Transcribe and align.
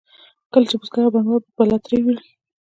کله 0.51 0.65
چې 0.69 0.75
بزګر 0.81 1.03
او 1.05 1.13
بڼوال 1.13 1.41
به 1.43 1.51
بلابترې 1.57 1.99
وړې. 2.03 2.25